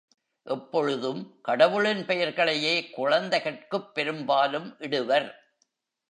எப்பொழுதும் 0.45 1.39
கடவுளின் 1.41 2.05
பெயர்களையே 2.05 2.89
குழந்தைகட்குப் 2.89 3.95
பெரும்பாலும் 3.95 4.75
இடுவர். 4.79 5.27